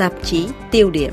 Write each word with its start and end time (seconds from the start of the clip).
tạp 0.00 0.12
chí 0.22 0.48
tiêu 0.70 0.90
điểm. 0.90 1.12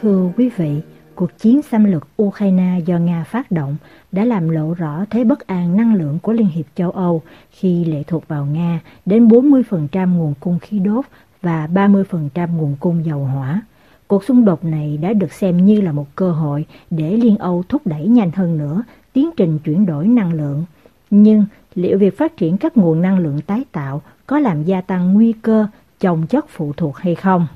Thưa 0.00 0.30
quý 0.36 0.50
vị, 0.56 0.80
cuộc 1.14 1.38
chiến 1.38 1.62
xâm 1.62 1.84
lược 1.84 2.08
Ukraine 2.22 2.80
do 2.86 2.98
Nga 2.98 3.24
phát 3.24 3.50
động 3.50 3.76
đã 4.12 4.24
làm 4.24 4.48
lộ 4.48 4.74
rõ 4.74 5.04
thế 5.10 5.24
bất 5.24 5.46
an 5.46 5.76
năng 5.76 5.94
lượng 5.94 6.18
của 6.22 6.32
Liên 6.32 6.46
hiệp 6.46 6.64
châu 6.74 6.90
Âu 6.90 7.22
khi 7.50 7.84
lệ 7.84 8.02
thuộc 8.06 8.28
vào 8.28 8.46
Nga 8.46 8.80
đến 9.06 9.28
40% 9.28 10.16
nguồn 10.16 10.34
cung 10.40 10.58
khí 10.58 10.78
đốt 10.78 11.04
và 11.42 11.68
30% 11.74 12.56
nguồn 12.56 12.76
cung 12.80 13.04
dầu 13.04 13.24
hỏa. 13.24 13.62
Cuộc 14.06 14.24
xung 14.24 14.44
đột 14.44 14.64
này 14.64 14.96
đã 14.96 15.12
được 15.12 15.32
xem 15.32 15.64
như 15.64 15.80
là 15.80 15.92
một 15.92 16.06
cơ 16.14 16.32
hội 16.32 16.66
để 16.90 17.16
Liên 17.16 17.38
Âu 17.38 17.64
thúc 17.68 17.82
đẩy 17.84 18.06
nhanh 18.06 18.30
hơn 18.34 18.58
nữa 18.58 18.82
tiến 19.12 19.30
trình 19.36 19.58
chuyển 19.58 19.86
đổi 19.86 20.06
năng 20.06 20.32
lượng. 20.32 20.64
Nhưng 21.10 21.44
liệu 21.74 21.98
việc 21.98 22.18
phát 22.18 22.36
triển 22.36 22.56
các 22.56 22.76
nguồn 22.76 23.02
năng 23.02 23.18
lượng 23.18 23.40
tái 23.46 23.64
tạo 23.72 24.02
có 24.26 24.38
làm 24.38 24.64
gia 24.64 24.80
tăng 24.80 25.14
nguy 25.14 25.32
cơ 25.32 25.66
chồng 26.00 26.26
chất 26.26 26.46
phụ 26.48 26.72
thuộc 26.76 26.96
hay 26.96 27.14
không? 27.14 27.46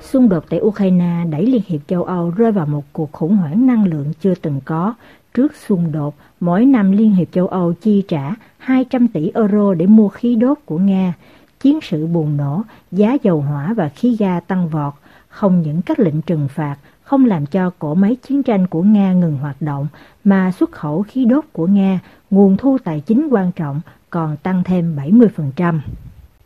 Xung 0.00 0.28
đột 0.28 0.44
tại 0.48 0.60
Ukraine 0.60 1.24
đẩy 1.30 1.46
Liên 1.46 1.62
hiệp 1.66 1.80
châu 1.86 2.04
Âu 2.04 2.30
rơi 2.30 2.52
vào 2.52 2.66
một 2.66 2.84
cuộc 2.92 3.12
khủng 3.12 3.36
hoảng 3.36 3.66
năng 3.66 3.84
lượng 3.84 4.12
chưa 4.20 4.34
từng 4.34 4.60
có. 4.64 4.94
Trước 5.34 5.56
xung 5.56 5.92
đột, 5.92 6.14
mỗi 6.40 6.64
năm 6.64 6.92
Liên 6.92 7.14
hiệp 7.14 7.28
châu 7.32 7.46
Âu 7.46 7.72
chi 7.72 8.04
trả 8.08 8.34
200 8.58 9.08
tỷ 9.08 9.30
euro 9.34 9.74
để 9.74 9.86
mua 9.86 10.08
khí 10.08 10.34
đốt 10.34 10.58
của 10.64 10.78
Nga. 10.78 11.14
Chiến 11.60 11.78
sự 11.82 12.06
bùng 12.06 12.36
nổ, 12.36 12.62
giá 12.92 13.16
dầu 13.22 13.40
hỏa 13.40 13.74
và 13.74 13.88
khí 13.88 14.16
ga 14.18 14.40
tăng 14.40 14.68
vọt, 14.68 14.94
không 15.28 15.62
những 15.62 15.82
các 15.82 15.98
lệnh 15.98 16.22
trừng 16.22 16.48
phạt 16.48 16.76
không 17.10 17.24
làm 17.24 17.46
cho 17.46 17.70
cỗ 17.78 17.94
máy 17.94 18.16
chiến 18.22 18.42
tranh 18.42 18.66
của 18.66 18.82
Nga 18.82 19.12
ngừng 19.12 19.36
hoạt 19.36 19.62
động, 19.62 19.86
mà 20.24 20.52
xuất 20.52 20.72
khẩu 20.72 21.02
khí 21.02 21.24
đốt 21.24 21.44
của 21.52 21.66
Nga, 21.66 22.00
nguồn 22.30 22.56
thu 22.56 22.78
tài 22.84 23.00
chính 23.00 23.28
quan 23.30 23.52
trọng, 23.52 23.80
còn 24.10 24.36
tăng 24.36 24.64
thêm 24.64 24.96
70%. 24.96 25.80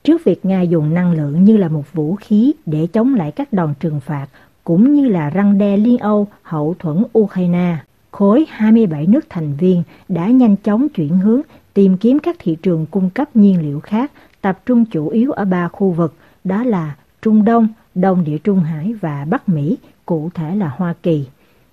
Trước 0.04 0.24
việc 0.24 0.44
Nga 0.44 0.60
dùng 0.60 0.94
năng 0.94 1.12
lượng 1.12 1.44
như 1.44 1.56
là 1.56 1.68
một 1.68 1.92
vũ 1.92 2.16
khí 2.16 2.52
để 2.66 2.86
chống 2.86 3.14
lại 3.14 3.32
các 3.32 3.52
đòn 3.52 3.74
trừng 3.80 4.00
phạt, 4.00 4.26
cũng 4.64 4.94
như 4.94 5.08
là 5.08 5.30
răng 5.30 5.58
đe 5.58 5.76
Liên 5.76 5.98
Âu 5.98 6.28
hậu 6.42 6.74
thuẫn 6.78 7.04
Ukraine, 7.18 7.76
khối 8.10 8.46
27 8.50 9.06
nước 9.06 9.26
thành 9.28 9.56
viên 9.56 9.82
đã 10.08 10.28
nhanh 10.28 10.56
chóng 10.56 10.88
chuyển 10.88 11.18
hướng 11.18 11.40
tìm 11.74 11.96
kiếm 11.96 12.18
các 12.18 12.36
thị 12.38 12.56
trường 12.62 12.86
cung 12.90 13.10
cấp 13.10 13.36
nhiên 13.36 13.62
liệu 13.62 13.80
khác, 13.80 14.12
tập 14.40 14.58
trung 14.66 14.84
chủ 14.84 15.08
yếu 15.08 15.32
ở 15.32 15.44
ba 15.44 15.68
khu 15.68 15.90
vực, 15.90 16.14
đó 16.44 16.64
là 16.64 16.94
Trung 17.22 17.44
Đông, 17.44 17.68
Đông 17.94 18.24
Địa 18.24 18.38
Trung 18.38 18.60
Hải 18.60 18.94
và 19.00 19.26
Bắc 19.30 19.48
Mỹ, 19.48 19.76
cụ 20.06 20.30
thể 20.34 20.56
là 20.56 20.68
Hoa 20.76 20.94
Kỳ. 21.02 21.26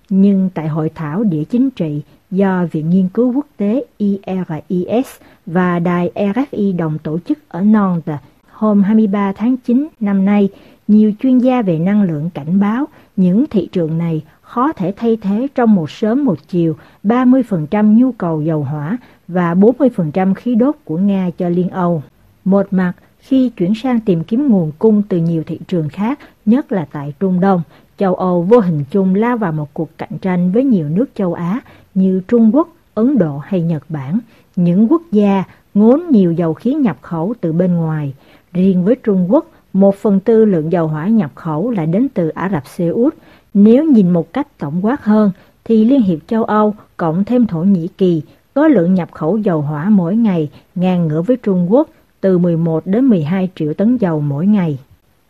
Nhưng 0.08 0.50
tại 0.54 0.68
hội 0.68 0.90
thảo 0.94 1.24
địa 1.24 1.44
chính 1.44 1.70
trị 1.70 2.02
do 2.30 2.66
Viện 2.72 2.90
Nghiên 2.90 3.08
cứu 3.08 3.32
Quốc 3.32 3.46
tế 3.56 3.84
IRIS 3.98 5.06
và 5.46 5.78
đài 5.78 6.10
RFI 6.14 6.76
đồng 6.76 6.98
tổ 6.98 7.18
chức 7.18 7.38
ở 7.48 7.60
Nantes 7.60 8.18
hôm 8.62 8.82
23 8.82 9.32
tháng 9.32 9.56
9 9.56 9.88
năm 10.00 10.24
nay, 10.24 10.48
nhiều 10.88 11.12
chuyên 11.22 11.38
gia 11.38 11.62
về 11.62 11.78
năng 11.78 12.02
lượng 12.02 12.30
cảnh 12.34 12.60
báo 12.60 12.86
những 13.16 13.44
thị 13.50 13.68
trường 13.72 13.98
này 13.98 14.22
khó 14.40 14.72
thể 14.72 14.94
thay 14.96 15.16
thế 15.16 15.48
trong 15.54 15.74
một 15.74 15.90
sớm 15.90 16.24
một 16.24 16.38
chiều 16.48 16.76
30% 17.04 17.98
nhu 17.98 18.12
cầu 18.12 18.42
dầu 18.42 18.64
hỏa 18.64 18.98
và 19.28 19.54
40% 19.54 20.34
khí 20.34 20.54
đốt 20.54 20.76
của 20.84 20.98
Nga 20.98 21.30
cho 21.38 21.48
Liên 21.48 21.68
Âu. 21.68 22.02
Một 22.44 22.66
mặt, 22.70 22.92
khi 23.22 23.48
chuyển 23.48 23.74
sang 23.74 24.00
tìm 24.00 24.24
kiếm 24.24 24.48
nguồn 24.48 24.72
cung 24.78 25.02
từ 25.08 25.18
nhiều 25.18 25.42
thị 25.46 25.58
trường 25.68 25.88
khác, 25.88 26.18
nhất 26.46 26.72
là 26.72 26.86
tại 26.92 27.14
Trung 27.20 27.40
Đông, 27.40 27.62
châu 27.98 28.14
Âu 28.14 28.42
vô 28.42 28.60
hình 28.60 28.84
chung 28.90 29.14
lao 29.14 29.36
vào 29.36 29.52
một 29.52 29.74
cuộc 29.74 29.88
cạnh 29.98 30.18
tranh 30.22 30.52
với 30.52 30.64
nhiều 30.64 30.88
nước 30.88 31.06
châu 31.14 31.34
Á 31.34 31.60
như 31.94 32.22
Trung 32.28 32.54
Quốc, 32.54 32.68
Ấn 32.94 33.18
Độ 33.18 33.38
hay 33.38 33.60
Nhật 33.60 33.82
Bản, 33.88 34.18
những 34.56 34.92
quốc 34.92 35.02
gia 35.12 35.44
ngốn 35.74 36.02
nhiều 36.10 36.32
dầu 36.32 36.54
khí 36.54 36.74
nhập 36.74 36.96
khẩu 37.02 37.34
từ 37.40 37.52
bên 37.52 37.74
ngoài. 37.74 38.14
Riêng 38.52 38.84
với 38.84 38.96
Trung 39.02 39.32
Quốc, 39.32 39.46
một 39.72 39.94
phần 39.94 40.20
tư 40.20 40.44
lượng 40.44 40.72
dầu 40.72 40.88
hỏa 40.88 41.08
nhập 41.08 41.30
khẩu 41.34 41.70
lại 41.70 41.86
đến 41.86 42.08
từ 42.14 42.28
Ả 42.28 42.48
Rập 42.52 42.66
Xê 42.66 42.88
Út. 42.88 43.14
Nếu 43.54 43.84
nhìn 43.84 44.10
một 44.10 44.32
cách 44.32 44.58
tổng 44.58 44.84
quát 44.84 45.04
hơn, 45.04 45.30
thì 45.64 45.84
Liên 45.84 46.02
hiệp 46.02 46.18
châu 46.26 46.44
Âu 46.44 46.74
cộng 46.96 47.24
thêm 47.24 47.46
Thổ 47.46 47.58
Nhĩ 47.62 47.88
Kỳ 47.98 48.22
có 48.54 48.68
lượng 48.68 48.94
nhập 48.94 49.08
khẩu 49.12 49.36
dầu 49.36 49.60
hỏa 49.60 49.88
mỗi 49.90 50.16
ngày 50.16 50.50
ngang 50.74 51.08
ngửa 51.08 51.22
với 51.22 51.36
Trung 51.36 51.72
Quốc 51.72 51.88
từ 52.22 52.38
11 52.38 52.86
đến 52.86 53.04
12 53.04 53.48
triệu 53.54 53.74
tấn 53.74 53.96
dầu 53.96 54.20
mỗi 54.20 54.46
ngày. 54.46 54.78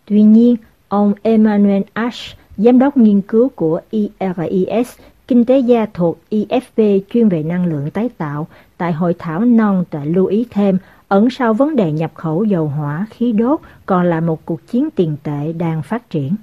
Tuy 0.05 0.23
nhiên, 0.23 0.57
ông 0.89 1.15
Emmanuel 1.23 1.83
Ash, 1.93 2.37
giám 2.57 2.79
đốc 2.79 2.97
nghiên 2.97 3.21
cứu 3.21 3.49
của 3.49 3.81
IRIS, 3.91 4.99
kinh 5.29 5.45
tế 5.45 5.59
gia 5.59 5.87
thuộc 5.95 6.19
IFP 6.31 7.01
chuyên 7.11 7.29
về 7.29 7.43
năng 7.43 7.67
lượng 7.67 7.91
tái 7.91 8.11
tạo, 8.19 8.47
tại 8.77 8.93
hội 8.93 9.15
thảo 9.19 9.45
non 9.45 9.85
đã 9.93 10.05
lưu 10.05 10.27
ý 10.27 10.47
thêm 10.51 10.79
ẩn 11.09 11.31
sau 11.31 11.55
vấn 11.55 11.77
đề 11.77 11.93
nhập 11.93 12.11
khẩu 12.15 12.45
dầu 12.45 12.69
hỏa, 12.69 13.07
khí 13.11 13.33
đốt 13.33 13.61
còn 13.87 14.07
là 14.07 14.21
một 14.21 14.45
cuộc 14.45 14.67
chiến 14.67 14.89
tiền 14.91 15.17
tệ 15.23 15.53
đang 15.53 15.83
phát 15.83 16.11
triển. 16.11 16.35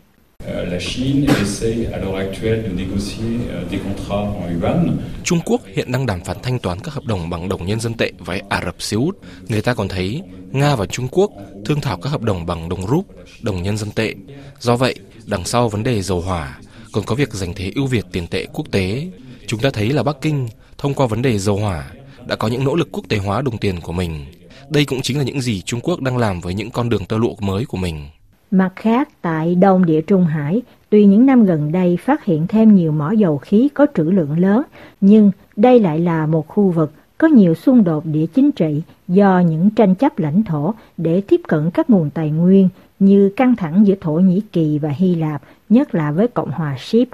Trung 5.23 5.39
Quốc 5.45 5.61
hiện 5.75 5.91
đang 5.91 6.05
đàm 6.05 6.23
phán 6.23 6.37
thanh 6.43 6.59
toán 6.59 6.79
các 6.79 6.93
hợp 6.93 7.05
đồng 7.05 7.29
bằng 7.29 7.49
đồng 7.49 7.65
nhân 7.65 7.79
dân 7.79 7.93
tệ 7.93 8.11
với 8.19 8.41
Ả 8.49 8.61
Rập 8.65 8.81
Xê 8.81 8.97
Út. 8.97 9.17
Người 9.47 9.61
ta 9.61 9.73
còn 9.73 9.87
thấy 9.87 10.21
Nga 10.51 10.75
và 10.75 10.85
Trung 10.85 11.07
Quốc 11.11 11.31
thương 11.65 11.81
thảo 11.81 11.97
các 11.97 12.09
hợp 12.09 12.21
đồng 12.21 12.45
bằng 12.45 12.69
đồng 12.69 12.87
rúp, 12.87 13.05
đồng 13.41 13.63
nhân 13.63 13.77
dân 13.77 13.91
tệ. 13.91 14.13
Do 14.59 14.75
vậy, 14.75 14.95
đằng 15.25 15.45
sau 15.45 15.69
vấn 15.69 15.83
đề 15.83 16.01
dầu 16.01 16.21
hỏa 16.21 16.57
còn 16.91 17.03
có 17.03 17.15
việc 17.15 17.33
giành 17.33 17.53
thế 17.53 17.71
ưu 17.75 17.87
việt 17.87 18.05
tiền 18.11 18.27
tệ 18.27 18.45
quốc 18.53 18.65
tế. 18.71 19.07
Chúng 19.47 19.59
ta 19.59 19.69
thấy 19.69 19.89
là 19.89 20.03
Bắc 20.03 20.17
Kinh 20.21 20.47
thông 20.77 20.93
qua 20.93 21.07
vấn 21.07 21.21
đề 21.21 21.39
dầu 21.39 21.57
hỏa 21.57 21.91
đã 22.27 22.35
có 22.35 22.47
những 22.47 22.63
nỗ 22.63 22.75
lực 22.75 22.89
quốc 22.91 23.03
tế 23.09 23.17
hóa 23.17 23.41
đồng 23.41 23.57
tiền 23.57 23.81
của 23.81 23.93
mình. 23.93 24.25
Đây 24.69 24.85
cũng 24.85 25.01
chính 25.01 25.17
là 25.17 25.23
những 25.23 25.41
gì 25.41 25.61
Trung 25.61 25.79
Quốc 25.83 26.01
đang 26.01 26.17
làm 26.17 26.41
với 26.41 26.53
những 26.53 26.71
con 26.71 26.89
đường 26.89 27.05
tơ 27.05 27.17
lụa 27.17 27.35
mới 27.39 27.65
của 27.65 27.77
mình. 27.77 28.07
Mặt 28.51 28.71
khác, 28.75 29.09
tại 29.21 29.55
Đông 29.55 29.85
Địa 29.85 30.01
Trung 30.01 30.25
Hải, 30.25 30.61
tuy 30.89 31.05
những 31.05 31.25
năm 31.25 31.45
gần 31.45 31.71
đây 31.71 31.97
phát 31.97 32.25
hiện 32.25 32.47
thêm 32.47 32.75
nhiều 32.75 32.91
mỏ 32.91 33.11
dầu 33.11 33.37
khí 33.37 33.69
có 33.73 33.87
trữ 33.95 34.03
lượng 34.03 34.39
lớn, 34.39 34.63
nhưng 35.01 35.31
đây 35.55 35.79
lại 35.79 35.99
là 35.99 36.25
một 36.25 36.47
khu 36.47 36.69
vực 36.69 36.91
có 37.17 37.27
nhiều 37.27 37.55
xung 37.55 37.83
đột 37.83 38.05
địa 38.05 38.25
chính 38.25 38.51
trị 38.51 38.81
do 39.07 39.39
những 39.39 39.69
tranh 39.69 39.95
chấp 39.95 40.19
lãnh 40.19 40.43
thổ 40.43 40.73
để 40.97 41.21
tiếp 41.21 41.41
cận 41.47 41.71
các 41.71 41.89
nguồn 41.89 42.09
tài 42.09 42.29
nguyên 42.29 42.69
như 42.99 43.29
căng 43.35 43.55
thẳng 43.55 43.87
giữa 43.87 43.95
Thổ 44.01 44.13
Nhĩ 44.13 44.41
Kỳ 44.51 44.79
và 44.79 44.89
Hy 44.89 45.15
Lạp, 45.15 45.41
nhất 45.69 45.95
là 45.95 46.11
với 46.11 46.27
Cộng 46.27 46.51
hòa 46.51 46.75
Ship. 46.79 47.07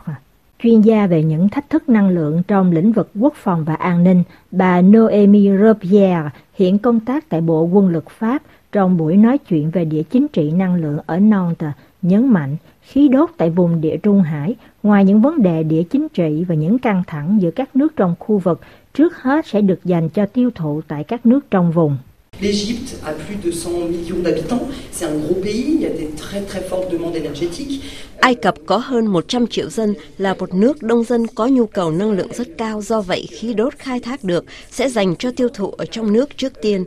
Chuyên 0.63 0.81
gia 0.81 1.07
về 1.07 1.23
những 1.23 1.49
thách 1.49 1.69
thức 1.69 1.89
năng 1.89 2.09
lượng 2.09 2.43
trong 2.47 2.71
lĩnh 2.71 2.91
vực 2.91 3.09
quốc 3.19 3.33
phòng 3.35 3.63
và 3.63 3.75
an 3.75 4.03
ninh, 4.03 4.23
bà 4.51 4.81
Noémie 4.81 5.57
Robier, 5.57 6.19
hiện 6.53 6.79
công 6.79 6.99
tác 6.99 7.29
tại 7.29 7.41
Bộ 7.41 7.63
Quân 7.63 7.89
lực 7.89 8.09
Pháp 8.09 8.41
trong 8.75 8.97
buổi 8.97 9.17
nói 9.17 9.37
chuyện 9.37 9.71
về 9.71 9.85
địa 9.85 10.03
chính 10.03 10.27
trị 10.27 10.51
năng 10.51 10.75
lượng 10.75 10.97
ở 11.05 11.19
Nantes, 11.19 11.69
nhấn 12.01 12.27
mạnh 12.27 12.57
khí 12.81 13.07
đốt 13.07 13.29
tại 13.37 13.49
vùng 13.49 13.81
địa 13.81 13.97
Trung 13.97 14.21
Hải, 14.21 14.55
ngoài 14.83 15.05
những 15.05 15.21
vấn 15.21 15.41
đề 15.41 15.63
địa 15.63 15.83
chính 15.83 16.09
trị 16.09 16.43
và 16.47 16.55
những 16.55 16.79
căng 16.79 17.03
thẳng 17.07 17.37
giữa 17.41 17.51
các 17.51 17.75
nước 17.75 17.95
trong 17.95 18.15
khu 18.19 18.37
vực, 18.37 18.61
trước 18.93 19.21
hết 19.21 19.47
sẽ 19.47 19.61
được 19.61 19.79
dành 19.85 20.09
cho 20.09 20.25
tiêu 20.25 20.49
thụ 20.55 20.81
tại 20.87 21.03
các 21.03 21.25
nước 21.25 21.39
trong 21.51 21.71
vùng. 21.71 21.97
L'Égypte 22.41 22.97
a 23.03 23.13
plus 23.13 23.53
de 23.53 23.69
100 23.69 23.87
millions 23.91 24.21
d'habitants, 24.23 24.67
c'est 24.91 25.05
un 25.05 25.19
gros 25.19 25.41
pays, 25.43 25.65
il 25.67 25.81
y 25.81 25.85
a 25.85 25.89
des 25.89 26.09
très 26.17 26.41
très 26.41 26.61
fortes 26.69 26.91
demandes 26.91 27.15
énergétiques. 27.15 27.81
Ai 28.19 28.35
Cập 28.35 28.55
có 28.65 28.77
hơn 28.77 29.07
100 29.07 29.47
triệu 29.47 29.69
dân 29.69 29.93
là 30.17 30.33
một 30.33 30.53
nước 30.53 30.83
đông 30.83 31.03
dân 31.03 31.27
có 31.27 31.47
nhu 31.47 31.65
cầu 31.65 31.91
năng 31.91 32.11
lượng 32.11 32.33
rất 32.33 32.47
cao, 32.57 32.81
do 32.81 33.01
vậy 33.01 33.27
khí 33.31 33.53
đốt 33.53 33.73
khai 33.77 33.99
thác 33.99 34.23
được 34.23 34.45
sẽ 34.71 34.89
dành 34.89 35.15
cho 35.15 35.31
tiêu 35.31 35.49
thụ 35.53 35.71
ở 35.71 35.85
trong 35.85 36.13
nước 36.13 36.37
trước 36.37 36.61
tiên. 36.61 36.85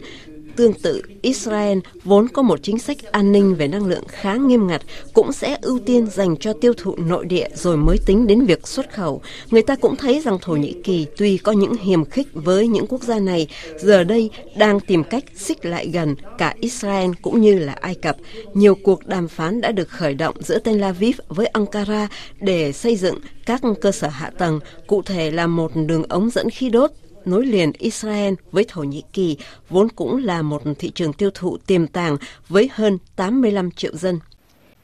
Tương 0.59 0.73
tự, 0.73 1.03
Israel 1.23 1.79
vốn 2.05 2.29
có 2.29 2.43
một 2.43 2.63
chính 2.63 2.79
sách 2.79 2.97
an 3.13 3.33
ninh 3.33 3.55
về 3.55 3.69
năng 3.69 3.87
lượng 3.87 4.05
khá 4.09 4.35
nghiêm 4.35 4.67
ngặt, 4.67 4.83
cũng 5.13 5.33
sẽ 5.33 5.59
ưu 5.63 5.79
tiên 5.79 6.07
dành 6.07 6.37
cho 6.37 6.53
tiêu 6.53 6.73
thụ 6.77 6.97
nội 6.97 7.25
địa 7.27 7.49
rồi 7.55 7.77
mới 7.77 7.99
tính 8.07 8.27
đến 8.27 8.45
việc 8.45 8.67
xuất 8.67 8.93
khẩu. 8.95 9.23
Người 9.51 9.63
ta 9.63 9.77
cũng 9.77 9.97
thấy 9.97 10.21
rằng 10.21 10.39
Thổ 10.43 10.53
Nhĩ 10.53 10.75
Kỳ 10.85 11.07
tuy 11.17 11.39
có 11.39 11.53
những 11.53 11.75
hiềm 11.75 12.05
khích 12.05 12.27
với 12.33 12.69
những 12.69 12.87
quốc 12.87 13.03
gia 13.03 13.19
này, 13.19 13.49
giờ 13.81 14.05
đây 14.05 14.31
đang 14.57 14.81
tìm 14.81 15.05
cách 15.05 15.25
xích 15.37 15.65
lại 15.65 15.89
gần 15.89 16.15
cả 16.39 16.55
Israel 16.61 17.11
cũng 17.23 17.41
như 17.41 17.59
là 17.59 17.73
Ai 17.73 17.95
Cập. 17.95 18.17
Nhiều 18.55 18.75
cuộc 18.75 19.07
đàm 19.07 19.29
phán 19.29 19.61
đã 19.61 19.73
được 19.73 19.89
khởi 19.89 20.15
động 20.15 20.37
giữa 20.41 20.59
Tel 20.59 20.83
Aviv 20.83 21.21
với 21.29 21.47
Ankara 21.47 22.09
để 22.41 22.73
xây 22.73 22.97
dựng 22.97 23.19
các 23.47 23.61
cơ 23.81 23.93
sở 23.93 24.09
hạ 24.09 24.31
tầng, 24.39 24.61
cụ 24.87 25.03
thể 25.03 25.31
là 25.31 25.47
một 25.47 25.73
đường 25.87 26.03
ống 26.09 26.31
dẫn 26.31 26.51
khí 26.51 26.69
đốt 26.69 26.91
nối 27.31 27.47
liền 27.47 27.73
Israel 27.79 28.35
với 28.53 28.65
Thổ 28.69 28.83
Nhĩ 28.83 29.03
Kỳ 29.13 29.37
vốn 29.69 29.89
cũng 29.89 30.25
là 30.25 30.43
một 30.43 30.63
thị 30.79 30.91
trường 30.95 31.13
tiêu 31.13 31.31
thụ 31.35 31.57
tiềm 31.67 31.87
tàng 31.87 32.17
với 32.49 32.71
hơn 32.73 32.99
85 33.17 33.71
triệu 33.71 33.97
dân. 33.97 34.19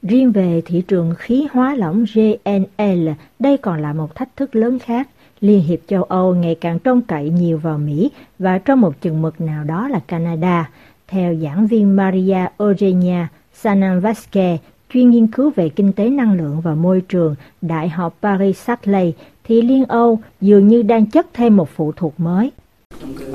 Riêng 0.03 0.31
về 0.31 0.61
thị 0.65 0.83
trường 0.87 1.13
khí 1.17 1.47
hóa 1.51 1.75
lỏng 1.75 2.05
GNL, 2.13 3.09
đây 3.39 3.57
còn 3.57 3.81
là 3.81 3.93
một 3.93 4.15
thách 4.15 4.35
thức 4.35 4.55
lớn 4.55 4.79
khác. 4.79 5.09
Liên 5.41 5.63
hiệp 5.63 5.79
châu 5.87 6.03
Âu 6.03 6.35
ngày 6.35 6.55
càng 6.61 6.79
trông 6.79 7.01
cậy 7.01 7.29
nhiều 7.29 7.57
vào 7.57 7.77
Mỹ 7.77 8.11
và 8.39 8.57
trong 8.57 8.81
một 8.81 9.01
chừng 9.01 9.21
mực 9.21 9.41
nào 9.41 9.63
đó 9.63 9.87
là 9.87 9.99
Canada. 9.99 10.69
Theo 11.07 11.35
giảng 11.35 11.67
viên 11.67 11.95
Maria 11.95 12.45
Eugenia 12.59 13.27
Sanan 13.53 14.01
Vasquez, 14.01 14.57
chuyên 14.93 15.09
nghiên 15.09 15.27
cứu 15.27 15.51
về 15.55 15.69
kinh 15.69 15.93
tế 15.93 16.09
năng 16.09 16.33
lượng 16.33 16.61
và 16.61 16.75
môi 16.75 17.01
trường, 17.01 17.35
Đại 17.61 17.89
học 17.89 18.17
Paris 18.21 18.57
Saclay, 18.57 19.13
thì 19.43 19.61
Liên 19.61 19.85
Âu 19.85 20.19
dường 20.41 20.67
như 20.67 20.81
đang 20.81 21.05
chất 21.05 21.27
thêm 21.33 21.57
một 21.57 21.69
phụ 21.75 21.91
thuộc 21.95 22.19
mới. 22.19 22.51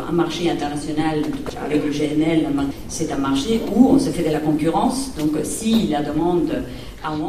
un 0.09 0.17
marché 0.17 0.51
international 0.51 1.23
avec 1.61 1.85
le 1.85 1.91
GNL, 1.91 2.47
c'est 2.89 3.11
un 3.11 3.23
marché 3.23 3.61
où 3.75 3.89
on 3.93 3.99
se 3.99 4.11
fait 4.11 4.25
de 4.25 4.33
la 4.33 4.41
concurrence. 4.41 5.19
Donc 5.19 5.45
si 5.45 5.89
la 5.89 6.03
demande 6.03 6.63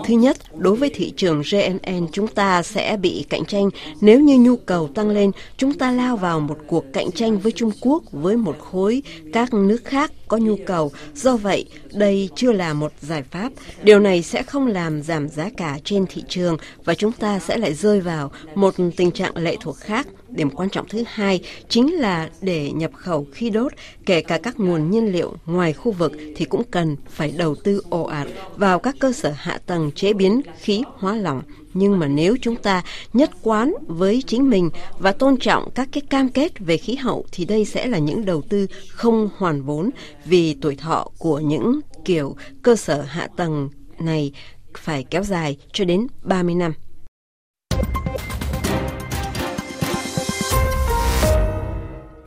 Thứ 0.04 0.14
nhất, 0.14 0.38
đối 0.62 0.76
với 0.76 0.90
thị 0.90 1.14
trường 1.18 1.42
GNN 1.52 2.08
chúng 2.12 2.28
ta 2.28 2.64
sẽ 2.64 2.98
bị 2.98 3.26
cạnh 3.30 3.46
tranh. 3.46 3.70
Nếu 4.02 4.20
như 4.20 4.38
nhu 4.38 4.56
cầu 4.56 4.88
tăng 4.88 5.10
lên, 5.10 5.32
chúng 5.58 5.74
ta 5.74 5.92
lao 5.92 6.18
vào 6.18 6.40
một 6.40 6.58
cuộc 6.68 6.86
cạnh 6.94 7.12
tranh 7.12 7.40
với 7.40 7.52
Trung 7.52 7.72
Quốc 7.82 8.04
với 8.12 8.38
một 8.38 8.60
khối 8.60 9.04
các 9.34 9.54
nước 9.54 9.86
khác 9.86 10.12
có 10.28 10.38
nhu 10.38 10.56
cầu. 10.66 10.92
Do 11.16 11.36
vậy, 11.36 11.66
đây 11.94 12.30
chưa 12.36 12.52
là 12.52 12.74
một 12.74 12.92
giải 13.02 13.24
pháp. 13.24 13.52
Điều 13.84 14.00
này 14.00 14.24
sẽ 14.24 14.44
không 14.44 14.68
làm 14.68 15.02
giảm 15.02 15.30
giá 15.30 15.50
cả 15.58 15.80
trên 15.84 16.06
thị 16.10 16.24
trường 16.28 16.58
và 16.86 16.94
chúng 16.94 17.12
ta 17.12 17.40
sẽ 17.40 17.58
lại 17.58 17.74
rơi 17.74 18.02
vào 18.02 18.32
một 18.56 18.76
tình 18.98 19.12
trạng 19.12 19.38
lệ 19.38 19.58
thuộc 19.62 19.78
khác. 19.78 20.08
Điểm 20.30 20.50
quan 20.50 20.70
trọng 20.70 20.88
thứ 20.88 21.04
hai 21.08 21.42
chính 21.70 21.94
là 21.94 22.30
để 22.42 22.72
nhập 22.72 22.92
khẩu 22.94 23.28
khí 23.32 23.50
đốt, 23.50 23.72
kể 24.06 24.22
cả 24.22 24.40
các 24.44 24.60
nguồn 24.60 24.92
nhiên 24.92 25.12
liệu 25.12 25.34
ngoài 25.46 25.74
khu 25.74 25.92
vực 25.92 26.12
thì 26.36 26.46
cũng 26.46 26.64
cần 26.72 26.96
phải 27.10 27.34
đầu 27.38 27.56
tư 27.56 27.82
ồ 27.90 28.04
ạt 28.04 28.28
vào 28.56 28.80
các 28.80 28.96
cơ 29.00 29.12
sở 29.12 29.34
hạ 29.38 29.60
tầng 29.66 29.92
chế 29.96 30.14
biến 30.14 30.42
khí, 30.60 30.84
hóa 30.98 31.16
lỏng. 31.16 31.42
Nhưng 31.74 32.00
mà 32.00 32.08
nếu 32.08 32.38
chúng 32.42 32.56
ta 32.56 32.84
nhất 33.14 33.32
quán 33.42 33.74
với 33.88 34.24
chính 34.28 34.50
mình 34.50 34.70
và 35.00 35.12
tôn 35.12 35.38
trọng 35.38 35.72
các 35.76 35.90
cái 35.92 36.02
cam 36.02 36.30
kết 36.30 36.60
về 36.60 36.78
khí 36.78 36.96
hậu, 36.96 37.26
thì 37.32 37.46
đây 37.46 37.66
sẽ 37.66 37.88
là 37.88 37.98
những 37.98 38.26
đầu 38.26 38.42
tư 38.42 38.68
không 38.90 39.30
hoàn 39.38 39.62
vốn 39.62 39.90
vì 40.26 40.54
tuổi 40.62 40.76
thọ 40.76 41.08
của 41.18 41.40
những 41.40 41.80
kiểu 42.06 42.36
cơ 42.62 42.76
sở 42.76 43.02
hạ 43.02 43.28
tầng 43.38 43.70
này 44.00 44.32
phải 44.78 45.04
kéo 45.04 45.24
dài 45.24 45.58
cho 45.74 45.86
đến 45.86 46.08
30 46.24 46.56
năm. 46.56 46.74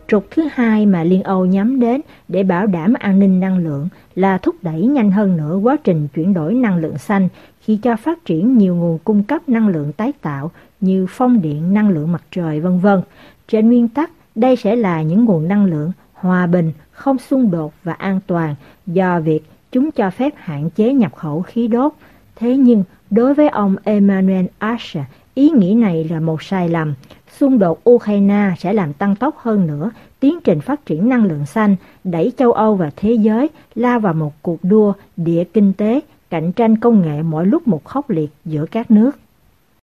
Trục 0.08 0.26
thứ 0.30 0.48
hai 0.52 0.86
mà 0.86 1.04
Liên 1.04 1.22
Âu 1.22 1.46
nhắm 1.46 1.80
đến 1.80 2.00
để 2.28 2.42
bảo 2.42 2.66
đảm 2.66 2.94
an 2.94 3.18
ninh 3.18 3.40
năng 3.40 3.58
lượng 3.58 3.88
là 4.14 4.38
thúc 4.38 4.56
đẩy 4.62 4.86
nhanh 4.86 5.10
hơn 5.10 5.36
nữa 5.36 5.56
quá 5.62 5.76
trình 5.84 6.08
chuyển 6.14 6.34
đổi 6.34 6.54
năng 6.54 6.76
lượng 6.76 6.98
xanh 6.98 7.28
khi 7.60 7.78
cho 7.82 7.96
phát 7.96 8.24
triển 8.24 8.58
nhiều 8.58 8.76
nguồn 8.76 8.98
cung 9.04 9.22
cấp 9.22 9.48
năng 9.48 9.68
lượng 9.68 9.92
tái 9.92 10.12
tạo 10.22 10.50
như 10.80 11.06
phong 11.10 11.42
điện, 11.42 11.74
năng 11.74 11.88
lượng 11.88 12.12
mặt 12.12 12.22
trời, 12.30 12.60
vân 12.60 12.78
vân. 12.78 13.00
Trên 13.48 13.66
nguyên 13.66 13.88
tắc, 13.88 14.10
đây 14.34 14.56
sẽ 14.56 14.76
là 14.76 15.02
những 15.02 15.24
nguồn 15.24 15.48
năng 15.48 15.64
lượng 15.64 15.92
hòa 16.12 16.46
bình, 16.46 16.72
không 16.92 17.18
xung 17.18 17.50
đột 17.50 17.72
và 17.84 17.92
an 17.92 18.20
toàn 18.26 18.54
do 18.86 19.20
việc 19.20 19.40
chúng 19.72 19.90
cho 19.90 20.10
phép 20.10 20.34
hạn 20.36 20.70
chế 20.70 20.92
nhập 20.92 21.14
khẩu 21.14 21.42
khí 21.42 21.68
đốt. 21.68 21.92
Thế 22.36 22.56
nhưng, 22.56 22.84
đối 23.10 23.34
với 23.34 23.48
ông 23.48 23.76
Emmanuel 23.84 24.46
Asher, 24.58 25.04
ý 25.34 25.50
nghĩ 25.50 25.74
này 25.74 26.04
là 26.04 26.20
một 26.20 26.42
sai 26.42 26.68
lầm. 26.68 26.94
Xung 27.40 27.58
đột 27.58 27.90
Ukraine 27.90 28.54
sẽ 28.58 28.72
làm 28.72 28.92
tăng 28.92 29.16
tốc 29.16 29.36
hơn 29.38 29.66
nữa 29.66 29.90
tiến 30.20 30.38
trình 30.44 30.60
phát 30.60 30.86
triển 30.86 31.08
năng 31.08 31.24
lượng 31.24 31.46
xanh, 31.46 31.76
đẩy 32.04 32.32
châu 32.38 32.52
Âu 32.52 32.74
và 32.74 32.90
thế 32.96 33.12
giới 33.12 33.48
lao 33.74 34.00
vào 34.00 34.14
một 34.14 34.32
cuộc 34.42 34.64
đua 34.64 34.92
địa 35.16 35.44
kinh 35.44 35.72
tế, 35.72 36.00
cạnh 36.30 36.52
tranh 36.52 36.76
công 36.76 37.02
nghệ 37.02 37.22
mỗi 37.22 37.46
lúc 37.46 37.68
một 37.68 37.84
khốc 37.84 38.10
liệt 38.10 38.30
giữa 38.44 38.66
các 38.70 38.90
nước. 38.90 39.10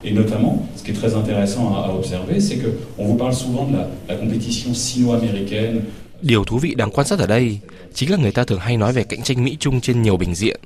Et 0.03 0.13
notamment, 0.13 0.57
ce 0.75 0.83
qui 0.83 0.91
est 0.91 1.01
très 1.01 1.13
intéressant 1.13 1.75
à, 1.75 1.81
à 1.81 1.89
observer, 1.99 2.39
c'est 2.39 2.57
que 2.63 2.69
on 2.97 3.07
vous 3.07 3.19
parle 3.19 3.33
souvent 3.33 3.71
de 3.71 3.77
la, 3.77 3.85
la 4.07 4.15
compétition 4.15 4.73
sino-américaine. 4.73 5.79
Điều 6.21 6.43
thú 6.43 6.57
vị 6.57 6.75
đáng 6.75 6.91
quan 6.91 7.07
sát 7.07 7.19
ở 7.19 7.27
đây 7.27 7.59
chính 7.93 8.11
là 8.11 8.17
người 8.17 8.31
ta 8.31 8.43
thường 8.43 8.59
hay 8.59 8.77
nói 8.77 8.93
về 8.93 9.03
cạnh 9.03 9.21
tranh 9.21 9.43
Mỹ-Trung 9.43 9.81
trên 9.81 10.01
nhiều 10.01 10.17
bình 10.17 10.35
diện, 10.35 10.59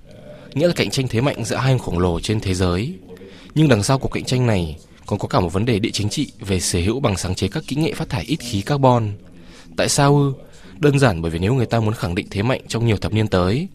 nghĩa 0.53 0.67
là 0.67 0.73
cạnh 0.75 0.89
tranh 0.89 1.07
thế 1.07 1.21
mạnh 1.21 1.43
giữa 1.43 1.55
hai 1.55 1.71
ông 1.71 1.79
khổng 1.79 1.99
lồ 1.99 2.19
trên 2.19 2.39
thế 2.39 2.53
giới. 2.53 2.93
Nhưng 3.55 3.69
đằng 3.69 3.83
sau 3.83 3.99
cuộc 3.99 4.09
cạnh 4.09 4.23
tranh 4.23 4.47
này 4.47 4.77
còn 5.05 5.19
có 5.19 5.27
cả 5.27 5.39
một 5.39 5.53
vấn 5.53 5.65
đề 5.65 5.79
địa 5.79 5.89
chính 5.93 6.09
trị 6.09 6.31
về 6.39 6.59
sở 6.59 6.79
hữu 6.79 6.99
bằng 6.99 7.17
sáng 7.17 7.35
chế 7.35 7.47
các 7.47 7.63
kỹ 7.67 7.75
nghệ 7.75 7.93
phát 7.93 8.09
thải 8.09 8.23
ít 8.23 8.39
khí 8.39 8.61
carbon. 8.61 9.03
Tại 9.77 9.89
sao 9.89 10.17
ư? 10.17 10.33
Đơn 10.79 10.99
giản 10.99 11.21
bởi 11.21 11.31
vì 11.31 11.39
nếu 11.39 11.53
người 11.53 11.65
ta 11.65 11.79
muốn 11.79 11.93
khẳng 11.93 12.15
định 12.15 12.27
thế 12.31 12.43
mạnh 12.43 12.61
trong 12.67 12.85
nhiều 12.85 12.97
thập 12.97 13.13
niên 13.13 13.27
tới, 13.27 13.67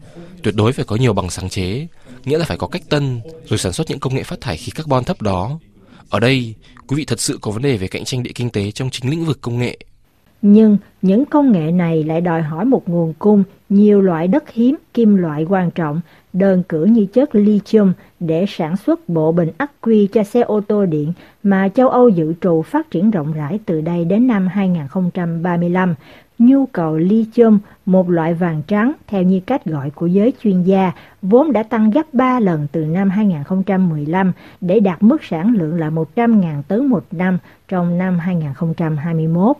tuyệt 0.43 0.55
đối 0.55 0.73
phải 0.73 0.85
có 0.85 0.95
nhiều 0.95 1.13
bằng 1.13 1.29
sáng 1.29 1.49
chế, 1.49 1.87
nghĩa 2.25 2.37
là 2.37 2.45
phải 2.45 2.57
có 2.57 2.67
cách 2.67 2.81
tân, 2.89 3.21
rồi 3.45 3.59
sản 3.59 3.73
xuất 3.73 3.89
những 3.89 3.99
công 3.99 4.15
nghệ 4.15 4.23
phát 4.23 4.41
thải 4.41 4.57
khí 4.57 4.71
carbon 4.75 5.03
thấp 5.03 5.21
đó. 5.21 5.59
Ở 6.09 6.19
đây, 6.19 6.55
quý 6.87 6.95
vị 6.95 7.05
thật 7.05 7.19
sự 7.19 7.37
có 7.41 7.51
vấn 7.51 7.63
đề 7.63 7.77
về 7.77 7.87
cạnh 7.87 8.05
tranh 8.05 8.23
địa 8.23 8.31
kinh 8.35 8.49
tế 8.49 8.71
trong 8.71 8.89
chính 8.89 9.11
lĩnh 9.11 9.25
vực 9.25 9.41
công 9.41 9.59
nghệ. 9.59 9.77
Nhưng 10.41 10.77
những 11.01 11.25
công 11.25 11.51
nghệ 11.51 11.71
này 11.71 12.03
lại 12.03 12.21
đòi 12.21 12.41
hỏi 12.41 12.65
một 12.65 12.89
nguồn 12.89 13.13
cung 13.19 13.43
nhiều 13.69 14.01
loại 14.01 14.27
đất 14.27 14.43
hiếm, 14.53 14.75
kim 14.93 15.15
loại 15.15 15.45
quan 15.49 15.71
trọng, 15.71 16.01
đơn 16.33 16.63
cử 16.69 16.85
như 16.85 17.05
chất 17.05 17.35
lithium 17.35 17.93
để 18.19 18.45
sản 18.47 18.77
xuất 18.77 19.09
bộ 19.09 19.31
bình 19.31 19.49
ắc 19.57 19.71
quy 19.81 20.07
cho 20.07 20.23
xe 20.23 20.41
ô 20.41 20.61
tô 20.61 20.85
điện 20.85 21.13
mà 21.43 21.69
châu 21.69 21.89
Âu 21.89 22.09
dự 22.09 22.33
trù 22.41 22.61
phát 22.61 22.91
triển 22.91 23.11
rộng 23.11 23.33
rãi 23.33 23.59
từ 23.65 23.81
đây 23.81 24.05
đến 24.05 24.27
năm 24.27 24.47
2035. 24.47 25.95
Nhu 26.39 26.65
cầu 26.65 26.97
lithium, 26.97 27.59
một 27.85 28.09
loại 28.09 28.33
vàng 28.33 28.61
trắng 28.67 28.93
theo 29.07 29.23
như 29.23 29.39
cách 29.45 29.65
gọi 29.65 29.89
của 29.89 30.07
giới 30.07 30.33
chuyên 30.43 30.63
gia, 30.63 30.91
vốn 31.21 31.51
đã 31.51 31.63
tăng 31.63 31.91
gấp 31.91 32.13
3 32.13 32.39
lần 32.39 32.67
từ 32.71 32.85
năm 32.85 33.09
2015 33.09 34.31
để 34.61 34.79
đạt 34.79 35.03
mức 35.03 35.23
sản 35.23 35.53
lượng 35.55 35.79
là 35.79 35.89
100.000 35.89 36.61
tấn 36.67 36.85
một 36.85 37.03
năm 37.11 37.37
trong 37.67 37.97
năm 37.97 38.19
2021. 38.19 39.57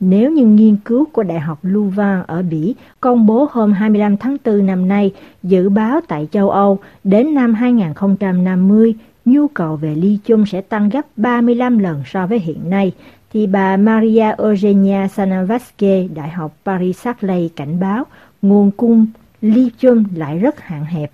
Nếu 0.00 0.30
như 0.30 0.46
nghiên 0.46 0.76
cứu 0.84 1.04
của 1.12 1.22
Đại 1.22 1.40
học 1.40 1.58
Louvain 1.62 2.22
ở 2.26 2.42
Bỉ 2.42 2.74
công 3.00 3.26
bố 3.26 3.48
hôm 3.52 3.72
25 3.72 4.16
tháng 4.16 4.36
4 4.44 4.66
năm 4.66 4.88
nay 4.88 5.12
dự 5.42 5.68
báo 5.68 6.00
tại 6.08 6.28
châu 6.32 6.50
Âu 6.50 6.78
đến 7.04 7.34
năm 7.34 7.54
2050 7.54 8.94
nhu 9.24 9.48
cầu 9.48 9.76
về 9.76 9.94
lithium 9.94 10.44
sẽ 10.44 10.60
tăng 10.60 10.88
gấp 10.88 11.02
35 11.16 11.78
lần 11.78 12.02
so 12.06 12.26
với 12.26 12.38
hiện 12.38 12.70
nay, 12.70 12.92
thì 13.32 13.46
bà 13.46 13.76
Maria 13.76 14.34
Eugenia 14.38 15.08
Sanavaske, 15.08 16.08
Đại 16.14 16.28
học 16.28 16.56
Paris-Saclay 16.64 17.48
cảnh 17.56 17.80
báo 17.80 18.04
nguồn 18.42 18.70
cung 18.70 19.06
lithium 19.40 20.04
lại 20.16 20.38
rất 20.38 20.60
hạn 20.60 20.84
hẹp. 20.84 21.12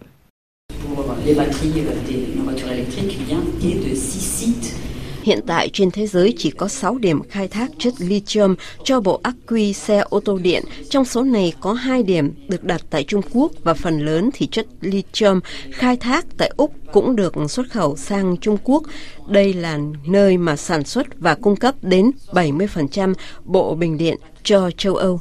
Pour 0.97 1.07
les 1.27 1.39
batteries 1.39 1.77
euh, 1.77 2.09
des 2.09 2.37
voitures 2.45 2.71
électriques, 2.71 3.19
il 3.19 3.25
vient 3.27 3.45
de 3.61 3.95
6 3.95 4.21
sites 4.21 4.80
Hiện 5.23 5.41
tại 5.47 5.71
trên 5.73 5.91
thế 5.91 6.07
giới 6.07 6.35
chỉ 6.39 6.51
có 6.51 6.69
6 6.69 6.99
điểm 6.99 7.23
khai 7.29 7.49
thác 7.49 7.71
chất 7.79 7.95
lithium 7.99 8.55
cho 8.85 9.01
bộ 9.01 9.21
ắc 9.23 9.35
quy 9.47 9.73
xe 9.73 9.99
ô 9.99 10.21
tô 10.21 10.39
điện. 10.39 10.65
Trong 10.91 11.05
số 11.05 11.23
này 11.23 11.53
có 11.61 11.73
2 11.73 12.03
điểm 12.03 12.33
được 12.49 12.65
đặt 12.65 12.83
tại 12.91 13.05
Trung 13.05 13.23
Quốc 13.33 13.53
và 13.63 13.75
phần 13.75 14.01
lớn 14.01 14.31
thì 14.35 14.47
chất 14.47 14.67
lithium 14.81 15.41
khai 15.73 15.97
thác 15.97 16.27
tại 16.37 16.53
Úc 16.57 16.75
cũng 16.93 17.17
được 17.17 17.35
xuất 17.49 17.71
khẩu 17.71 17.97
sang 17.97 18.37
Trung 18.37 18.57
Quốc. 18.65 18.83
Đây 19.29 19.55
là 19.55 19.79
nơi 20.07 20.39
mà 20.39 20.57
sản 20.57 20.85
xuất 20.85 21.07
và 21.19 21.35
cung 21.35 21.57
cấp 21.57 21.75
đến 21.83 22.11
70% 22.33 23.15
bộ 23.45 23.75
bình 23.75 23.99
điện 23.99 24.19
cho 24.43 24.71
châu 24.71 24.97
Âu. 24.97 25.21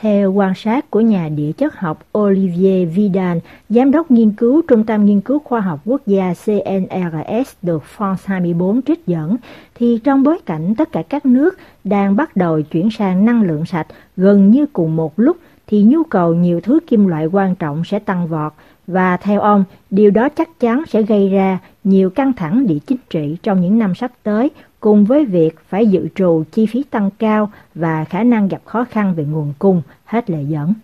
Theo 0.00 0.32
quan 0.32 0.54
sát 0.54 0.90
của 0.90 1.00
nhà 1.00 1.28
địa 1.28 1.52
chất 1.52 1.76
học 1.76 2.06
Olivier 2.18 2.88
Vidal, 2.94 3.38
giám 3.68 3.90
đốc 3.90 4.10
nghiên 4.10 4.30
cứu 4.30 4.62
Trung 4.68 4.84
tâm 4.84 5.04
Nghiên 5.04 5.20
cứu 5.20 5.38
Khoa 5.38 5.60
học 5.60 5.80
Quốc 5.84 6.02
gia 6.06 6.34
CNRS 6.44 7.52
được 7.62 7.82
France 7.96 8.16
24 8.24 8.82
trích 8.82 9.06
dẫn, 9.06 9.36
thì 9.74 10.00
trong 10.04 10.22
bối 10.22 10.38
cảnh 10.46 10.74
tất 10.74 10.92
cả 10.92 11.02
các 11.02 11.26
nước 11.26 11.58
đang 11.84 12.16
bắt 12.16 12.36
đầu 12.36 12.62
chuyển 12.62 12.90
sang 12.90 13.24
năng 13.24 13.42
lượng 13.42 13.66
sạch 13.66 13.86
gần 14.16 14.50
như 14.50 14.66
cùng 14.72 14.96
một 14.96 15.12
lúc, 15.16 15.36
thì 15.66 15.82
nhu 15.82 16.04
cầu 16.04 16.34
nhiều 16.34 16.60
thứ 16.60 16.80
kim 16.86 17.06
loại 17.06 17.26
quan 17.26 17.54
trọng 17.54 17.84
sẽ 17.84 17.98
tăng 17.98 18.26
vọt. 18.26 18.52
Và 18.86 19.16
theo 19.16 19.40
ông, 19.40 19.64
điều 19.90 20.10
đó 20.10 20.28
chắc 20.28 20.60
chắn 20.60 20.82
sẽ 20.88 21.02
gây 21.02 21.28
ra 21.28 21.58
nhiều 21.84 22.10
căng 22.10 22.32
thẳng 22.32 22.66
địa 22.66 22.78
chính 22.86 22.98
trị 23.10 23.36
trong 23.42 23.60
những 23.60 23.78
năm 23.78 23.94
sắp 23.94 24.10
tới 24.22 24.50
cùng 24.80 25.04
với 25.04 25.24
việc 25.24 25.60
phải 25.68 25.86
dự 25.86 26.08
trù 26.14 26.42
chi 26.52 26.66
phí 26.66 26.82
tăng 26.90 27.10
cao 27.18 27.50
và 27.74 28.04
khả 28.04 28.22
năng 28.22 28.48
gặp 28.48 28.60
khó 28.64 28.84
khăn 28.90 29.14
về 29.14 29.24
nguồn 29.24 29.52
cung, 29.58 29.82
hết 30.04 30.30
lệ 30.30 30.42
dẫn. 30.48 30.74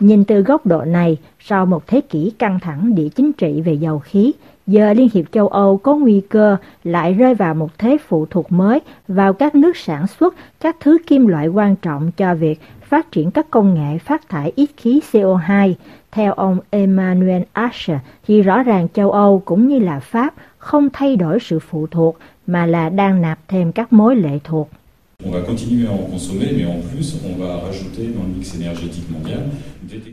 Nhìn 0.00 0.24
từ 0.24 0.40
góc 0.40 0.66
độ 0.66 0.84
này, 0.84 1.16
sau 1.40 1.66
một 1.66 1.86
thế 1.86 2.00
kỷ 2.00 2.32
căng 2.38 2.60
thẳng 2.60 2.94
địa 2.94 3.08
chính 3.08 3.32
trị 3.32 3.60
về 3.60 3.72
dầu 3.72 3.98
khí, 3.98 4.32
giờ 4.66 4.92
Liên 4.92 5.08
hiệp 5.12 5.24
châu 5.32 5.48
Âu 5.48 5.76
có 5.76 5.94
nguy 5.94 6.20
cơ 6.20 6.56
lại 6.84 7.12
rơi 7.12 7.34
vào 7.34 7.54
một 7.54 7.78
thế 7.78 7.96
phụ 8.08 8.26
thuộc 8.30 8.52
mới 8.52 8.80
vào 9.08 9.32
các 9.32 9.54
nước 9.54 9.76
sản 9.76 10.06
xuất 10.06 10.34
các 10.60 10.76
thứ 10.80 10.98
kim 11.06 11.26
loại 11.26 11.48
quan 11.48 11.76
trọng 11.76 12.10
cho 12.16 12.34
việc 12.34 12.60
phát 12.82 13.12
triển 13.12 13.30
các 13.30 13.50
công 13.50 13.74
nghệ 13.74 13.98
phát 13.98 14.28
thải 14.28 14.52
ít 14.56 14.70
khí 14.76 15.00
CO2. 15.12 15.74
Theo 16.12 16.32
ông 16.32 16.58
Emmanuel 16.70 17.42
Asher, 17.52 17.98
thì 18.26 18.42
rõ 18.42 18.62
ràng 18.62 18.88
châu 18.94 19.10
Âu 19.10 19.42
cũng 19.44 19.68
như 19.68 19.78
là 19.78 20.00
Pháp 20.00 20.34
không 20.58 20.88
thay 20.92 21.16
đổi 21.16 21.38
sự 21.40 21.58
phụ 21.58 21.86
thuộc 21.90 22.18
mà 22.46 22.66
là 22.66 22.88
đang 22.88 23.22
nạp 23.22 23.38
thêm 23.48 23.72
các 23.72 23.92
mối 23.92 24.16
lệ 24.16 24.38
thuộc. 24.44 24.70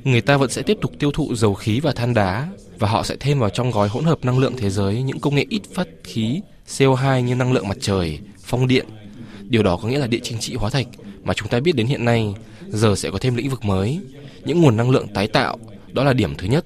Người 0.04 0.22
ta 0.22 0.38
vẫn 0.38 0.50
sẽ 0.50 0.62
tiếp 0.62 0.78
tục 0.82 0.92
tiêu 1.00 1.12
thụ 1.12 1.36
dầu 1.36 1.54
khí 1.54 1.80
và 1.80 1.92
than 1.92 2.14
đá 2.14 2.48
và 2.80 2.88
họ 2.88 3.04
sẽ 3.04 3.16
thêm 3.20 3.40
vào 3.40 3.50
trong 3.50 3.72
gói 3.72 3.88
hỗn 3.88 4.04
hợp 4.04 4.26
năng 4.26 4.40
lượng 4.40 4.54
thế 4.58 4.70
giới 4.70 5.02
những 5.02 5.20
công 5.20 5.36
nghệ 5.36 5.46
ít 5.50 5.62
phát 5.74 5.88
khí 6.04 6.42
CO2 6.68 7.20
như 7.20 7.36
năng 7.36 7.54
lượng 7.54 7.68
mặt 7.68 7.78
trời, 7.80 8.20
phong 8.40 8.68
điện. 8.68 8.86
Điều 9.50 9.64
đó 9.64 9.78
có 9.82 9.88
nghĩa 9.88 10.00
là 10.00 10.08
địa 10.08 10.20
chính 10.24 10.40
trị 10.40 10.56
hóa 10.56 10.70
thạch 10.70 10.88
mà 11.24 11.34
chúng 11.34 11.48
ta 11.48 11.60
biết 11.60 11.76
đến 11.76 11.88
hiện 11.88 12.06
nay 12.06 12.36
giờ 12.70 12.96
sẽ 12.96 13.10
có 13.12 13.18
thêm 13.22 13.36
lĩnh 13.36 13.50
vực 13.50 13.66
mới, 13.66 14.00
những 14.46 14.62
nguồn 14.62 14.78
năng 14.78 14.90
lượng 14.90 15.08
tái 15.14 15.28
tạo, 15.28 15.58
đó 15.96 16.04
là 16.04 16.14
điểm 16.14 16.36
thứ 16.38 16.48
nhất. 16.48 16.66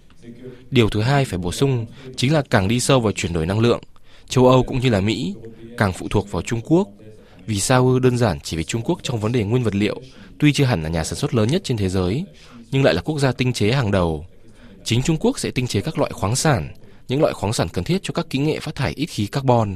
Điều 0.71 0.89
thứ 0.89 1.01
hai 1.01 1.25
phải 1.25 1.39
bổ 1.39 1.51
sung 1.51 1.85
chính 2.15 2.33
là 2.33 2.41
càng 2.49 2.67
đi 2.67 2.79
sâu 2.79 2.99
vào 2.99 3.11
chuyển 3.11 3.33
đổi 3.33 3.45
năng 3.45 3.59
lượng, 3.59 3.81
châu 4.29 4.47
Âu 4.47 4.63
cũng 4.63 4.79
như 4.79 4.89
là 4.89 5.01
Mỹ 5.01 5.35
càng 5.77 5.93
phụ 5.93 6.07
thuộc 6.09 6.31
vào 6.31 6.41
Trung 6.41 6.61
Quốc. 6.65 6.87
Vì 7.47 7.59
sao 7.59 7.87
ư? 7.87 7.99
Đơn 7.99 8.17
giản 8.17 8.39
chỉ 8.43 8.57
vì 8.57 8.63
Trung 8.63 8.81
Quốc 8.85 8.99
trong 9.03 9.19
vấn 9.19 9.31
đề 9.31 9.43
nguyên 9.43 9.63
vật 9.63 9.75
liệu, 9.75 10.01
tuy 10.39 10.53
chưa 10.53 10.65
hẳn 10.65 10.83
là 10.83 10.89
nhà 10.89 11.03
sản 11.03 11.19
xuất 11.19 11.35
lớn 11.35 11.47
nhất 11.51 11.61
trên 11.63 11.77
thế 11.77 11.89
giới, 11.89 12.25
nhưng 12.71 12.83
lại 12.83 12.93
là 12.93 13.01
quốc 13.01 13.19
gia 13.19 13.31
tinh 13.31 13.53
chế 13.53 13.71
hàng 13.71 13.91
đầu. 13.91 14.25
Chính 14.83 15.01
Trung 15.01 15.17
Quốc 15.19 15.39
sẽ 15.39 15.51
tinh 15.51 15.67
chế 15.67 15.81
các 15.81 15.99
loại 15.99 16.11
khoáng 16.11 16.35
sản, 16.35 16.67
những 17.07 17.21
loại 17.21 17.33
khoáng 17.33 17.53
sản 17.53 17.67
cần 17.73 17.83
thiết 17.83 17.99
cho 18.03 18.11
các 18.11 18.29
kỹ 18.29 18.39
nghệ 18.39 18.59
phát 18.59 18.75
thải 18.75 18.93
ít 18.95 19.05
khí 19.05 19.27
carbon. 19.27 19.75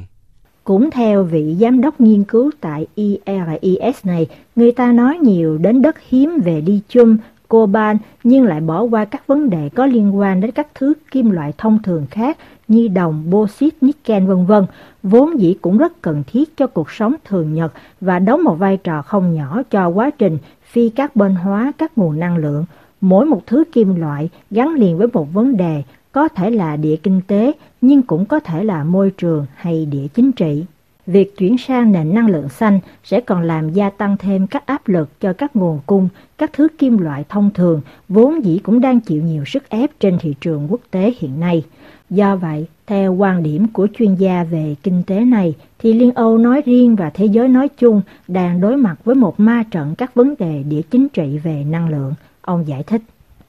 Cũng 0.64 0.90
theo 0.90 1.24
vị 1.24 1.56
giám 1.60 1.80
đốc 1.80 2.00
nghiên 2.00 2.24
cứu 2.24 2.50
tại 2.60 2.86
IRIS 2.94 3.96
này, 4.04 4.26
người 4.56 4.72
ta 4.72 4.92
nói 4.92 5.18
nhiều 5.18 5.58
đến 5.58 5.82
đất 5.82 5.96
hiếm 6.08 6.40
về 6.44 6.62
lithium, 6.66 7.16
coban 7.54 7.96
nhưng 8.24 8.44
lại 8.44 8.60
bỏ 8.60 8.82
qua 8.82 9.04
các 9.04 9.26
vấn 9.26 9.50
đề 9.50 9.68
có 9.68 9.86
liên 9.86 10.18
quan 10.18 10.40
đến 10.40 10.50
các 10.50 10.66
thứ 10.74 10.94
kim 11.10 11.30
loại 11.30 11.52
thông 11.58 11.82
thường 11.82 12.06
khác 12.10 12.38
như 12.68 12.88
đồng, 12.88 13.30
bauxit, 13.30 13.74
nickel 13.80 14.24
vân 14.24 14.46
vân, 14.46 14.66
vốn 15.02 15.40
dĩ 15.40 15.54
cũng 15.60 15.78
rất 15.78 16.02
cần 16.02 16.22
thiết 16.26 16.56
cho 16.56 16.66
cuộc 16.66 16.90
sống 16.90 17.14
thường 17.24 17.54
nhật 17.54 17.72
và 18.00 18.18
đóng 18.18 18.44
một 18.44 18.54
vai 18.54 18.76
trò 18.76 19.02
không 19.02 19.34
nhỏ 19.34 19.62
cho 19.70 19.88
quá 19.88 20.10
trình 20.10 20.38
phi 20.62 20.88
carbon 20.88 21.34
hóa 21.34 21.72
các 21.78 21.98
nguồn 21.98 22.20
năng 22.20 22.36
lượng. 22.36 22.64
Mỗi 23.00 23.26
một 23.26 23.42
thứ 23.46 23.64
kim 23.72 23.94
loại 23.94 24.28
gắn 24.50 24.74
liền 24.74 24.98
với 24.98 25.08
một 25.12 25.32
vấn 25.32 25.56
đề 25.56 25.82
có 26.12 26.28
thể 26.28 26.50
là 26.50 26.76
địa 26.76 26.96
kinh 26.96 27.20
tế 27.26 27.52
nhưng 27.80 28.02
cũng 28.02 28.24
có 28.24 28.40
thể 28.40 28.64
là 28.64 28.84
môi 28.84 29.10
trường 29.10 29.46
hay 29.54 29.86
địa 29.86 30.06
chính 30.14 30.32
trị. 30.32 30.64
Việc 31.06 31.36
chuyển 31.36 31.58
sang 31.58 31.92
nền 31.92 32.14
năng 32.14 32.26
lượng 32.26 32.48
xanh 32.48 32.80
sẽ 33.04 33.20
còn 33.20 33.42
làm 33.42 33.72
gia 33.72 33.90
tăng 33.90 34.16
thêm 34.16 34.46
các 34.46 34.66
áp 34.66 34.88
lực 34.88 35.20
cho 35.20 35.32
các 35.32 35.56
nguồn 35.56 35.80
cung, 35.86 36.08
các 36.38 36.50
thứ 36.52 36.68
kim 36.78 36.98
loại 36.98 37.24
thông 37.28 37.50
thường 37.54 37.80
vốn 38.08 38.44
dĩ 38.44 38.58
cũng 38.58 38.80
đang 38.80 39.00
chịu 39.00 39.22
nhiều 39.22 39.44
sức 39.44 39.68
ép 39.68 39.90
trên 40.00 40.18
thị 40.18 40.34
trường 40.40 40.66
quốc 40.70 40.80
tế 40.90 41.12
hiện 41.18 41.40
nay. 41.40 41.64
Do 42.10 42.36
vậy, 42.36 42.66
theo 42.86 43.14
quan 43.14 43.42
điểm 43.42 43.66
của 43.68 43.88
chuyên 43.98 44.14
gia 44.14 44.44
về 44.44 44.74
kinh 44.82 45.02
tế 45.06 45.20
này, 45.20 45.54
thì 45.78 45.92
Liên 45.92 46.14
Âu 46.14 46.38
nói 46.38 46.62
riêng 46.66 46.96
và 46.96 47.10
thế 47.10 47.26
giới 47.26 47.48
nói 47.48 47.68
chung 47.68 48.02
đang 48.28 48.60
đối 48.60 48.76
mặt 48.76 48.96
với 49.04 49.14
một 49.14 49.40
ma 49.40 49.64
trận 49.70 49.94
các 49.94 50.14
vấn 50.14 50.34
đề 50.38 50.62
địa 50.62 50.82
chính 50.90 51.08
trị 51.08 51.38
về 51.38 51.64
năng 51.64 51.88
lượng. 51.88 52.14
Ông 52.40 52.66
giải 52.66 52.82
thích. 52.82 53.02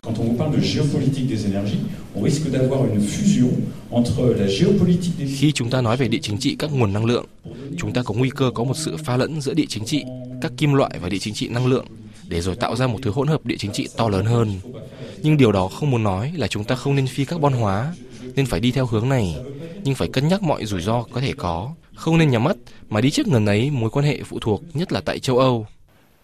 Quand 0.06 0.14
on 0.20 0.24
vous 0.24 0.38
parle 0.38 0.56
de 0.56 0.62
géopolitique 0.62 1.28
des 1.28 1.46
énergies, 1.46 1.80
on 2.16 2.22
risque 2.22 2.50
d'avoir 2.52 2.86
une 2.86 3.02
fusion 3.02 3.50
entre 3.92 4.36
la 4.40 4.48
géopolitique 4.48 5.18
des 5.18 5.26
Khi 5.26 5.52
chúng 5.52 5.70
ta 5.70 5.82
nói 5.82 5.98
về 5.98 6.08
địa 6.08 6.20
chính 6.22 6.38
trị 6.38 6.56
các 6.60 6.74
nguồn 6.74 6.94
năng 6.94 7.06
lượng, 7.06 7.26
chúng 7.78 7.94
ta 7.94 8.04
có 8.04 8.14
nguy 8.14 8.30
cơ 8.30 8.52
có 8.56 8.64
một 8.64 8.78
sự 8.78 8.98
pha 8.98 9.18
lẫn 9.18 9.42
giữa 9.42 9.54
địa 9.54 9.66
chính 9.70 9.86
trị, 9.86 10.04
các 10.42 10.52
kim 10.58 10.74
loại 10.74 11.00
và 11.02 11.10
địa 11.10 11.18
chính 11.18 11.34
trị 11.34 11.48
năng 11.48 11.68
lượng 11.68 11.86
để 12.28 12.42
rồi 12.42 12.56
tạo 12.56 12.76
ra 12.76 12.88
một 12.88 13.00
thứ 13.02 13.12
hỗn 13.12 13.28
hợp 13.28 13.46
địa 13.46 13.56
chính 13.60 13.72
trị 13.72 13.88
to 13.98 14.10
lớn 14.10 14.26
hơn. 14.26 14.60
Nhưng 15.24 15.38
điều 15.38 15.52
đó 15.52 15.68
không 15.68 15.92
muốn 15.92 16.04
nói 16.04 16.34
là 16.36 16.48
chúng 16.48 16.64
ta 16.64 16.76
không 16.76 16.96
nên 16.96 17.08
phi 17.08 17.26
carbon 17.26 17.54
hóa, 17.54 17.94
nên 18.36 18.46
phải 18.46 18.60
đi 18.60 18.72
theo 18.72 18.86
hướng 18.86 19.10
này, 19.10 19.36
nhưng 19.84 19.96
phải 19.96 20.08
cân 20.08 20.28
nhắc 20.28 20.44
mọi 20.44 20.66
rủi 20.66 20.82
ro 20.82 21.04
có 21.04 21.22
thể 21.22 21.34
có, 21.38 21.72
không 21.96 22.18
nên 22.18 22.30
nhắm 22.30 22.44
mắt 22.44 22.58
mà 22.90 23.02
đi 23.02 23.12
trước 23.12 23.28
ngần 23.28 23.46
ấy 23.46 23.72
mối 23.72 23.90
quan 23.90 24.06
hệ 24.06 24.20
phụ 24.24 24.40
thuộc 24.40 24.64
nhất 24.74 24.92
là 24.92 25.02
tại 25.02 25.20
châu 25.20 25.38
Âu. 25.38 25.68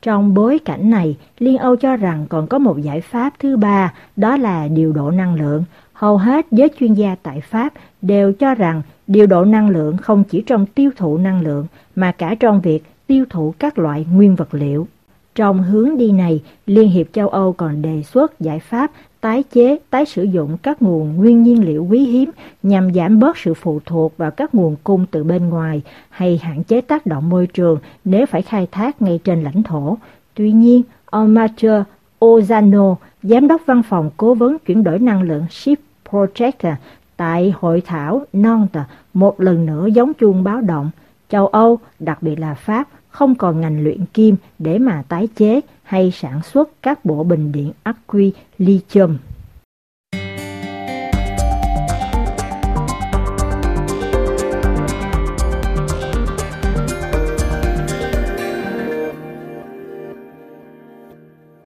Trong 0.01 0.33
bối 0.33 0.59
cảnh 0.65 0.89
này, 0.89 1.17
Liên 1.39 1.57
Âu 1.57 1.75
cho 1.75 1.95
rằng 1.95 2.25
còn 2.29 2.47
có 2.47 2.59
một 2.59 2.81
giải 2.81 3.01
pháp 3.01 3.33
thứ 3.39 3.57
ba, 3.57 3.93
đó 4.15 4.37
là 4.37 4.67
điều 4.67 4.93
độ 4.93 5.11
năng 5.11 5.35
lượng. 5.35 5.63
Hầu 5.93 6.17
hết 6.17 6.45
giới 6.51 6.69
chuyên 6.79 6.93
gia 6.93 7.15
tại 7.23 7.41
Pháp 7.41 7.73
đều 8.01 8.33
cho 8.33 8.55
rằng 8.55 8.81
điều 9.07 9.27
độ 9.27 9.45
năng 9.45 9.69
lượng 9.69 9.97
không 9.97 10.23
chỉ 10.23 10.41
trong 10.41 10.65
tiêu 10.65 10.91
thụ 10.97 11.17
năng 11.17 11.41
lượng 11.41 11.65
mà 11.95 12.11
cả 12.11 12.35
trong 12.39 12.61
việc 12.61 12.83
tiêu 13.07 13.25
thụ 13.29 13.53
các 13.59 13.79
loại 13.79 14.05
nguyên 14.13 14.35
vật 14.35 14.53
liệu. 14.53 14.87
Trong 15.35 15.63
hướng 15.63 15.97
đi 15.97 16.11
này, 16.11 16.41
Liên 16.65 16.89
hiệp 16.89 17.07
châu 17.13 17.27
Âu 17.27 17.53
còn 17.53 17.81
đề 17.81 18.03
xuất 18.03 18.39
giải 18.39 18.59
pháp 18.59 18.91
tái 19.21 19.43
chế, 19.53 19.77
tái 19.89 20.05
sử 20.05 20.23
dụng 20.23 20.57
các 20.63 20.81
nguồn 20.81 21.15
nguyên 21.15 21.43
nhiên 21.43 21.65
liệu 21.65 21.87
quý 21.89 21.99
hiếm 21.99 22.31
nhằm 22.63 22.93
giảm 22.93 23.19
bớt 23.19 23.37
sự 23.37 23.53
phụ 23.53 23.79
thuộc 23.85 24.17
vào 24.17 24.31
các 24.31 24.55
nguồn 24.55 24.75
cung 24.83 25.05
từ 25.11 25.23
bên 25.23 25.49
ngoài 25.49 25.81
hay 26.09 26.39
hạn 26.43 26.63
chế 26.63 26.81
tác 26.81 27.05
động 27.05 27.29
môi 27.29 27.47
trường 27.47 27.79
nếu 28.05 28.25
phải 28.25 28.41
khai 28.41 28.67
thác 28.71 29.01
ngay 29.01 29.19
trên 29.23 29.43
lãnh 29.43 29.63
thổ. 29.63 29.97
Tuy 30.33 30.51
nhiên, 30.51 30.81
ông 31.05 31.33
Mathieu 31.33 31.83
Ozano, 32.19 32.95
giám 33.23 33.47
đốc 33.47 33.61
văn 33.65 33.83
phòng 33.83 34.09
cố 34.17 34.33
vấn 34.33 34.57
chuyển 34.59 34.83
đổi 34.83 34.99
năng 34.99 35.21
lượng 35.21 35.45
Shift 35.49 35.75
Project 36.09 36.75
tại 37.17 37.53
hội 37.59 37.81
thảo 37.81 38.25
Nantes 38.33 38.83
một 39.13 39.41
lần 39.41 39.65
nữa 39.65 39.87
giống 39.87 40.13
chuông 40.13 40.43
báo 40.43 40.61
động. 40.61 40.91
Châu 41.29 41.47
Âu, 41.47 41.79
đặc 41.99 42.23
biệt 42.23 42.39
là 42.39 42.53
Pháp, 42.53 42.87
không 43.11 43.35
còn 43.35 43.61
ngành 43.61 43.83
luyện 43.83 44.05
kim 44.05 44.35
để 44.59 44.79
mà 44.79 45.03
tái 45.07 45.27
chế 45.35 45.61
hay 45.83 46.11
sản 46.11 46.41
xuất 46.43 46.69
các 46.81 47.05
bộ 47.05 47.23
bình 47.23 47.51
điện 47.51 47.71
ắc 47.83 47.97
quy 48.07 48.33
lithium. 48.57 49.17